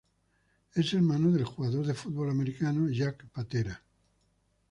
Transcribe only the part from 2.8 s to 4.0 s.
Jack Patera.